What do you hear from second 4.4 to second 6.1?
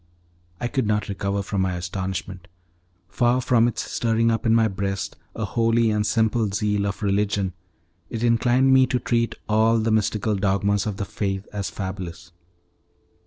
in my breast a holy and